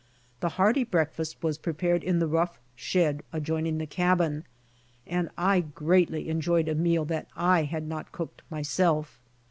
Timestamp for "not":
7.87-8.11